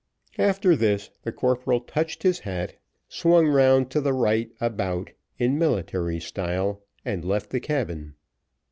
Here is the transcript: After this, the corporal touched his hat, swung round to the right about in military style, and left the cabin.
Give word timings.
After 0.39 0.75
this, 0.75 1.11
the 1.21 1.31
corporal 1.31 1.79
touched 1.79 2.23
his 2.23 2.39
hat, 2.39 2.75
swung 3.07 3.45
round 3.45 3.91
to 3.91 4.01
the 4.01 4.13
right 4.13 4.49
about 4.59 5.11
in 5.37 5.59
military 5.59 6.19
style, 6.19 6.81
and 7.05 7.23
left 7.23 7.51
the 7.51 7.59
cabin. 7.59 8.15